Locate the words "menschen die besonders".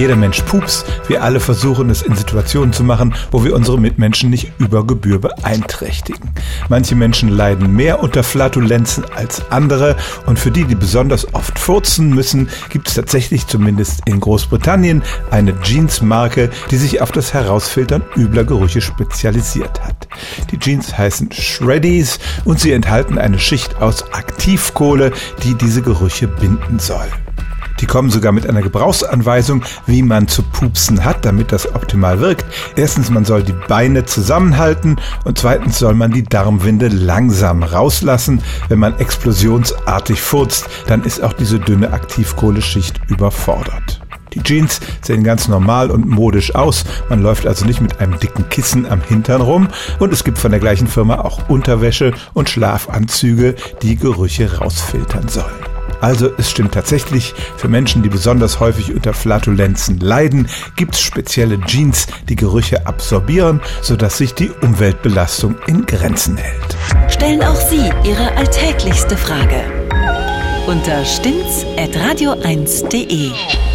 57.68-58.58